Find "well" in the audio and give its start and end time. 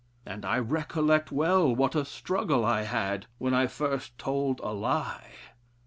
1.31-1.75